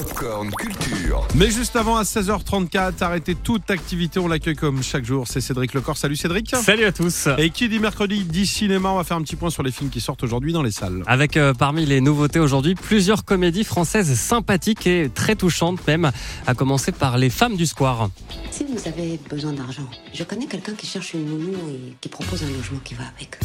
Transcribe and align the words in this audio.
Popcorn 0.00 0.50
Culture. 0.52 1.28
Mais 1.34 1.50
juste 1.50 1.76
avant, 1.76 1.98
à 1.98 2.04
16h34, 2.04 3.02
arrêtez 3.02 3.34
toute 3.34 3.70
activité. 3.70 4.18
On 4.18 4.28
l'accueille 4.28 4.56
comme 4.56 4.82
chaque 4.82 5.04
jour. 5.04 5.28
C'est 5.28 5.42
Cédric 5.42 5.74
Lecor. 5.74 5.98
Salut 5.98 6.16
Cédric. 6.16 6.56
Salut 6.56 6.86
à 6.86 6.92
tous. 6.92 7.28
Et 7.36 7.50
qui 7.50 7.68
dit 7.68 7.78
mercredi 7.78 8.24
dit 8.24 8.46
cinéma. 8.46 8.88
On 8.88 8.96
va 8.96 9.04
faire 9.04 9.18
un 9.18 9.22
petit 9.22 9.36
point 9.36 9.50
sur 9.50 9.62
les 9.62 9.70
films 9.70 9.90
qui 9.90 10.00
sortent 10.00 10.22
aujourd'hui 10.22 10.54
dans 10.54 10.62
les 10.62 10.70
salles. 10.70 11.02
Avec 11.06 11.36
euh, 11.36 11.52
parmi 11.52 11.84
les 11.84 12.00
nouveautés 12.00 12.38
aujourd'hui 12.38 12.74
plusieurs 12.76 13.26
comédies 13.26 13.62
françaises 13.62 14.14
sympathiques 14.18 14.86
et 14.86 15.10
très 15.14 15.36
touchantes 15.36 15.86
même, 15.86 16.10
à 16.46 16.54
commencer 16.54 16.92
par 16.92 17.18
Les 17.18 17.28
Femmes 17.28 17.56
du 17.56 17.66
Square. 17.66 18.08
Si 18.50 18.64
vous 18.64 18.88
avez 18.88 19.20
besoin 19.28 19.52
d'argent, 19.52 19.86
je 20.14 20.24
connais 20.24 20.46
quelqu'un 20.46 20.72
qui 20.72 20.86
cherche 20.86 21.12
une 21.12 21.26
nounou 21.26 21.52
et 21.68 21.94
qui 22.00 22.08
propose 22.08 22.42
un 22.42 22.48
logement 22.48 22.80
qui 22.82 22.94
va 22.94 23.04
avec. 23.14 23.38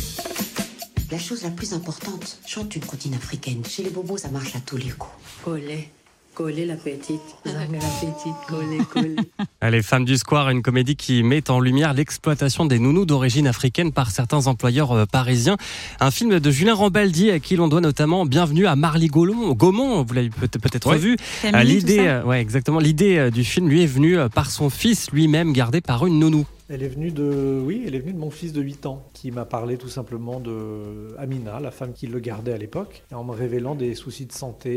La 1.11 1.19
chose 1.19 1.43
la 1.43 1.51
plus 1.51 1.73
importante, 1.73 2.39
chante 2.47 2.73
une 2.77 2.85
comptine 2.85 3.13
africaine. 3.13 3.61
Chez 3.67 3.83
les 3.83 3.89
bobos, 3.89 4.17
ça 4.17 4.29
marche 4.29 4.55
à 4.55 4.59
tous 4.61 4.77
les 4.77 4.89
coups. 4.89 5.13
Collez, 5.43 5.89
collez 6.36 6.65
la 6.65 6.75
petite, 6.75 7.21
la 7.45 7.51
petite, 7.65 8.87
collez. 8.93 9.15
Les 9.64 9.82
Femmes 9.82 10.04
du 10.04 10.18
Square, 10.18 10.50
une 10.50 10.61
comédie 10.61 10.96
qui 10.97 11.23
met 11.23 11.50
en 11.50 11.61
lumière 11.61 11.93
l'exploitation 11.93 12.65
des 12.65 12.77
nounous 12.77 13.05
d'origine 13.05 13.47
africaine 13.47 13.91
par 13.93 14.11
certains 14.11 14.47
employeurs 14.47 14.91
euh, 14.91 15.05
parisiens. 15.05 15.55
Un 16.01 16.11
film 16.11 16.39
de 16.39 16.51
Julien 16.51 16.75
Rambaldi 16.75 17.32
à 17.32 17.39
qui 17.39 17.55
l'on 17.55 17.69
doit 17.69 17.82
notamment 17.82 18.25
Bienvenue 18.25 18.68
à 18.68 18.75
Marly 18.75 19.07
Gaumont. 19.07 20.04
Vous 20.04 20.13
l'avez 20.13 20.29
peut- 20.29 20.47
peut-être 20.47 20.96
vu. 20.96 21.15
Euh, 21.46 21.63
L'idée, 21.63 22.00
euh, 22.00 22.24
ouais, 22.24 22.41
exactement. 22.41 22.79
L'idée 22.79 23.32
du 23.32 23.43
film 23.46 23.69
lui 23.69 23.83
est 23.83 23.88
venue 23.88 24.18
par 24.33 24.52
son 24.52 24.69
fils, 24.69 25.11
lui-même 25.11 25.54
gardé 25.54 25.79
par 25.79 26.05
une 26.05 26.19
nounou. 26.19 26.46
Elle 26.68 26.82
est 26.82 26.87
venue 26.87 27.11
de, 27.11 27.61
oui, 27.64 27.83
elle 27.86 27.93
est 27.93 28.00
venue 28.00 28.14
de 28.14 28.18
mon 28.18 28.32
fils 28.32 28.51
de 28.51 28.60
8 28.60 28.87
ans, 28.87 29.04
qui 29.14 29.29
m'a 29.29 29.46
parlé 29.46 29.78
tout 29.78 29.87
simplement 29.87 30.39
de 30.39 31.14
Amina, 31.19 31.60
la 31.60 31.69
femme 31.69 31.93
qui 31.93 32.08
le 32.08 32.19
gardait 32.19 32.53
à 32.53 32.58
l'époque, 32.58 33.03
en 33.14 33.23
me 33.23 33.33
révélant 33.33 33.75
des 33.75 33.94
soucis 33.94 34.25
de 34.25 34.31
santé 34.31 34.72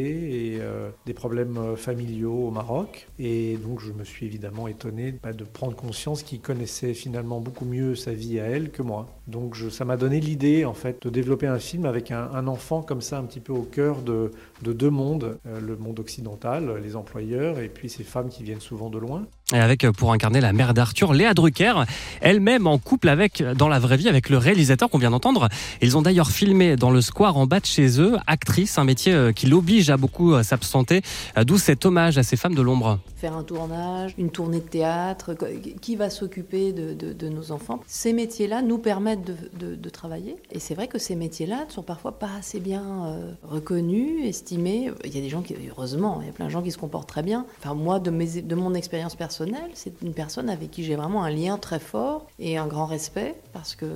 et 0.55 0.59
euh, 0.61 0.91
des 1.07 1.15
problèmes 1.15 1.57
euh, 1.57 1.77
familiaux 1.77 2.49
au 2.49 2.51
Maroc. 2.51 3.09
Et 3.19 3.57
donc 3.57 3.81
je 3.81 3.93
me 3.93 4.05
suis 4.05 4.27
évidemment 4.27 4.69
étonné 4.69 5.13
bah, 5.23 5.33
de 5.33 5.45
prendre 5.45 5.75
conscience 5.75 6.23
qu'il 6.23 6.41
connaissait 6.41 6.93
finalement 6.93 7.41
beaucoup 7.41 7.65
mieux 7.65 7.95
sa 7.95 8.13
vie 8.13 8.39
à 8.39 8.45
elle 8.45 8.71
que 8.71 8.83
moi. 8.83 9.07
Donc 9.27 9.57
ça 9.71 9.87
m'a 9.87 9.97
donné 9.97 10.21
l'idée 10.21 10.67
en 10.67 10.75
fait 10.75 11.03
de 11.03 11.09
développer 11.09 11.47
un 11.47 11.59
film 11.59 11.87
avec 11.87 12.11
un, 12.11 12.47
enfant 12.49 12.83
comme 12.83 13.01
ça, 13.01 13.19
un 13.19 13.25
petit 13.25 13.41
peu 13.41 13.55
au 13.55 13.63
cœur 13.63 14.03
de, 14.03 14.31
de 14.63 14.75
deux 14.75 14.91
mondes, 14.91 15.39
euh, 15.47 15.59
le 15.59 15.77
monde 15.77 16.01
occidental, 16.01 16.83
les 16.83 16.97
employeurs, 16.97 17.59
et 17.59 17.69
puis 17.71 17.89
ces 17.89 18.05
femmes 18.05 18.29
qui 18.29 18.43
viennent 18.43 18.61
souvent 18.61 18.91
de 18.91 18.99
loin. 18.99 19.27
Et 19.55 19.59
avec 19.59 19.85
euh, 19.85 19.93
pour 19.93 20.13
incarner 20.13 20.43
la 20.43 20.53
mère 20.53 20.75
d'Arthur, 20.75 21.15
Léa 21.15 21.33
Drucker, 21.33 21.85
elle-même 22.21 22.67
en 22.67 22.77
couple 22.77 23.09
avec, 23.09 23.43
dans 23.43 23.69
la 23.69 23.79
vraie 23.79 23.97
vie, 23.97 24.07
avec 24.07 24.29
le 24.29 24.37
réalisateur 24.37 24.91
qu'on 24.91 24.99
vient 24.99 25.11
d'entendre. 25.11 25.49
Ils 25.81 25.97
ont 25.97 26.03
d'ailleurs 26.03 26.31
filmé 26.31 26.77
dans 26.77 26.91
le 26.91 27.01
square 27.01 27.39
en 27.39 27.47
bas 27.47 27.59
de 27.59 27.65
chez 27.65 27.99
eux, 27.99 28.19
actrice, 28.27 28.77
un 28.77 28.85
métier 28.85 29.15
euh, 29.15 29.33
qui 29.33 29.47
l'oblige 29.47 29.89
à 29.89 29.97
beaucoup 29.97 30.35
euh, 30.35 30.43
s'absenter, 30.43 31.01
d'où 31.47 31.57
cet 31.57 31.87
hommage 31.87 32.19
à 32.19 32.23
ces 32.25 32.37
femmes 32.37 32.55
de 32.55 32.61
l'ombre. 32.61 32.99
Faire 33.17 33.35
un 33.35 33.43
tournage, 33.43 34.15
une 34.19 34.29
tournée 34.29 34.61
de 34.61 34.69
théâtre, 34.69 35.35
qui 35.81 35.97
va 35.97 36.11
s'occuper 36.11 36.73
de, 36.73 37.29
nos 37.29 37.51
enfants 37.51 37.81
Ces 37.87 38.13
métiers-là 38.13 38.61
nous 38.61 38.77
permettent 38.77 39.25
de, 39.25 39.89
travailler. 39.89 40.37
Et 40.53 40.59
c'est 40.59 40.75
vrai 40.75 40.87
que 40.87 40.99
ces 40.99 41.17
métiers-là 41.17 41.65
ne 41.67 41.73
sont 41.73 41.83
parfois 41.83 42.19
pas 42.19 42.29
assez 42.39 42.61
bien 42.61 43.17
reconnus, 43.43 44.27
estimés. 44.27 44.91
Il 45.05 45.15
y 45.15 45.19
a 45.19 45.23
des 45.23 45.31
gens 45.31 45.41
qui, 45.41 45.55
heureusement, 45.69 46.19
il 46.21 46.27
y 46.27 46.31
a 46.31 46.33
plein 46.33 46.45
de 46.47 46.51
gens 46.51 46.63
qui 46.63 46.71
se 46.71 46.79
comportent 46.79 47.09
très 47.09 47.23
bien. 47.23 47.47
Enfin, 47.59 47.75
moi, 47.75 47.99
de 47.99 48.55
mon 48.55 48.75
expérience 48.75 49.17
personnelle, 49.17 49.38
c'est 49.75 50.03
une 50.03 50.15
personne 50.15 50.51
avec 50.51 50.71
qui 50.71 50.85
j'ai 50.85 50.97
vraiment 50.97 51.25
un 51.25 51.31
lien 51.31 51.59
très 51.59 51.79
fort 51.79 52.27
et 52.39 52.57
un 52.57 52.67
grand 52.67 52.87
respect 52.87 53.35
parce 53.53 53.75
que 53.75 53.87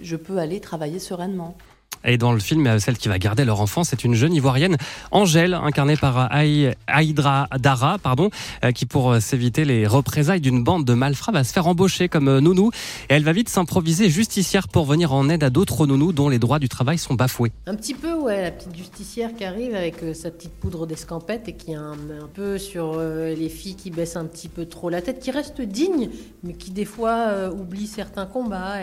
je 0.00 0.16
peux 0.16 0.38
aller 0.38 0.60
travailler 0.60 0.98
sereinement. 0.98 1.56
Et 2.04 2.18
dans 2.18 2.32
le 2.32 2.38
film, 2.38 2.66
euh, 2.66 2.78
celle 2.78 2.96
qui 2.98 3.08
va 3.08 3.18
garder 3.18 3.44
leur 3.44 3.60
enfant, 3.60 3.84
c'est 3.84 4.04
une 4.04 4.14
jeune 4.14 4.34
ivoirienne, 4.34 4.76
Angèle, 5.10 5.54
incarnée 5.54 5.96
par 5.96 6.32
Aï- 6.32 6.74
Aïdra 6.86 7.48
Dara, 7.58 7.98
pardon, 7.98 8.30
euh, 8.64 8.72
qui 8.72 8.86
pour 8.86 9.12
euh, 9.12 9.20
s'éviter 9.20 9.64
les 9.64 9.86
représailles 9.86 10.40
d'une 10.40 10.62
bande 10.62 10.84
de 10.84 10.94
malfrats 10.94 11.32
va 11.32 11.44
se 11.44 11.52
faire 11.52 11.66
embaucher 11.66 12.08
comme 12.08 12.28
euh, 12.28 12.40
nounou. 12.40 12.70
Et 13.10 13.14
elle 13.14 13.24
va 13.24 13.32
vite 13.32 13.48
s'improviser 13.48 14.08
justicière 14.10 14.68
pour 14.68 14.84
venir 14.86 15.12
en 15.12 15.28
aide 15.28 15.42
à 15.44 15.50
d'autres 15.50 15.86
nounous 15.86 16.12
dont 16.12 16.28
les 16.28 16.38
droits 16.38 16.58
du 16.58 16.68
travail 16.68 16.98
sont 16.98 17.14
bafoués. 17.14 17.52
Un 17.66 17.74
petit 17.74 17.94
peu, 17.94 18.14
ouais, 18.14 18.42
la 18.42 18.50
petite 18.50 18.76
justicière 18.76 19.34
qui 19.34 19.44
arrive 19.44 19.74
avec 19.74 20.02
euh, 20.02 20.14
sa 20.14 20.30
petite 20.30 20.52
poudre 20.52 20.86
d'escampette 20.86 21.48
et 21.48 21.52
qui 21.54 21.72
est 21.72 21.76
un, 21.76 21.96
peu 22.34 22.58
sur 22.58 22.94
euh, 22.96 23.34
les 23.34 23.48
filles 23.48 23.76
qui 23.76 23.90
baissent 23.90 24.16
un 24.16 24.26
petit 24.26 24.48
peu 24.48 24.66
trop 24.66 24.90
la 24.90 25.02
tête, 25.02 25.20
qui 25.20 25.30
reste 25.30 25.60
digne, 25.60 26.10
mais 26.42 26.54
qui 26.54 26.70
des 26.70 26.84
fois 26.84 27.28
euh, 27.28 27.50
oublie 27.50 27.86
certains 27.86 28.26
combats. 28.26 28.76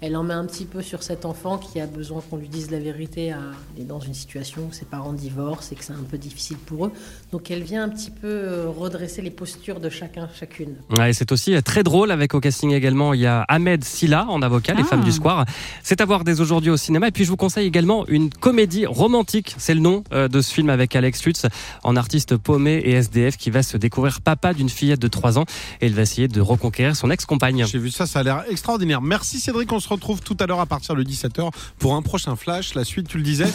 Elle 0.00 0.16
en 0.16 0.22
met 0.22 0.34
un 0.34 0.46
petit 0.46 0.64
peu 0.64 0.82
sur 0.82 1.02
cet 1.02 1.24
enfant 1.24 1.58
qui 1.58 1.80
a 1.80 1.86
besoin 1.86 2.20
qu'on 2.28 2.36
lui 2.36 2.45
dise 2.48 2.70
la 2.70 2.78
vérité. 2.78 3.32
À, 3.32 3.38
il 3.76 3.82
est 3.82 3.86
dans 3.86 4.00
une 4.00 4.14
situation 4.14 4.62
où 4.68 4.72
ses 4.72 4.84
parents 4.84 5.12
divorcent 5.12 5.72
et 5.72 5.74
que 5.74 5.84
c'est 5.84 5.92
un 5.92 6.04
peu 6.10 6.18
difficile 6.18 6.56
pour 6.56 6.86
eux. 6.86 6.92
Donc 7.32 7.50
elle 7.50 7.62
vient 7.62 7.84
un 7.84 7.88
petit 7.88 8.10
peu 8.10 8.26
euh, 8.28 8.68
redresser 8.68 9.22
les 9.22 9.30
postures 9.30 9.80
de 9.80 9.88
chacun, 9.88 10.28
chacune. 10.38 10.74
Ouais, 10.96 11.10
et 11.10 11.12
c'est 11.12 11.32
aussi 11.32 11.54
euh, 11.54 11.60
très 11.60 11.82
drôle 11.82 12.10
avec 12.10 12.34
au 12.34 12.40
casting 12.40 12.70
également 12.72 13.14
il 13.14 13.20
y 13.20 13.26
a 13.26 13.42
Ahmed 13.48 13.84
Silla 13.84 14.26
en 14.28 14.42
avocat, 14.42 14.74
les 14.74 14.82
Ah. 14.82 14.86
femmes 14.86 15.04
du 15.04 15.12
square. 15.12 15.44
C'est 15.82 16.00
à 16.00 16.04
voir 16.04 16.24
dès 16.24 16.40
aujourd'hui 16.40 16.70
au 16.70 16.76
cinéma. 16.76 17.08
Et 17.08 17.10
puis 17.10 17.24
je 17.24 17.30
vous 17.30 17.36
conseille 17.36 17.66
également 17.66 18.06
une 18.08 18.30
comédie 18.30 18.86
romantique. 18.86 19.54
C'est 19.58 19.74
le 19.74 19.80
nom 19.80 20.04
euh, 20.12 20.28
de 20.28 20.40
ce 20.40 20.52
film 20.52 20.70
avec 20.70 20.94
Alex 20.96 21.24
Lutz, 21.24 21.46
en 21.84 21.96
artiste 21.96 22.36
paumé 22.36 22.74
et 22.84 22.92
SDF 22.92 23.36
qui 23.36 23.50
va 23.50 23.62
se 23.62 23.76
découvrir 23.76 24.20
papa 24.20 24.54
d'une 24.54 24.68
fillette 24.68 25.00
de 25.00 25.08
3 25.08 25.38
ans 25.38 25.44
et 25.80 25.86
il 25.86 25.94
va 25.94 26.02
essayer 26.02 26.28
de 26.28 26.40
reconquérir 26.40 26.94
son 26.96 27.10
ex-compagne. 27.10 27.64
J'ai 27.66 27.78
vu 27.78 27.90
ça, 27.90 28.06
ça 28.06 28.20
a 28.20 28.22
l'air 28.22 28.44
extraordinaire. 28.50 29.00
Merci 29.02 29.40
Cédric, 29.40 29.72
on 29.72 29.80
se 29.80 29.88
retrouve 29.88 30.20
tout 30.20 30.36
à 30.40 30.46
l'heure 30.46 30.60
à 30.60 30.66
partir 30.66 30.94
de 30.94 31.02
17h 31.02 31.50
pour 31.78 31.94
un 31.94 32.02
prochain 32.02 32.35
flash. 32.36 32.74
La 32.74 32.84
suite, 32.84 33.08
tu 33.08 33.16
le 33.16 33.22
disais. 33.22 33.48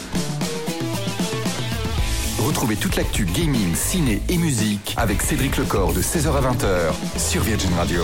Retrouvez 2.40 2.76
toute 2.76 2.96
l'actu 2.96 3.26
gaming, 3.26 3.76
ciné 3.76 4.22
et 4.28 4.38
musique 4.38 4.94
avec 4.98 5.22
Cédric 5.22 5.58
Lecor 5.58 5.94
de 5.94 6.02
16h 6.02 6.28
à 6.36 6.42
20h 6.42 7.20
sur 7.20 7.44
Virgin 7.44 7.74
Radio. 7.76 8.04